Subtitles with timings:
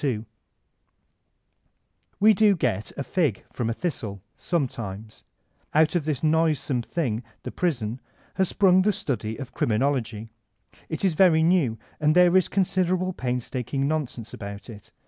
[0.01, 5.23] CklliB AND PUKISHMEMT 185 We do get a fig from a thistle— sometimes
[5.75, 8.01] I Out of this noisome thing, the prison,
[8.33, 10.31] has spnmg the study of criminology.
[10.89, 14.89] It is very new, and there is considerable painstaking nonsense about it.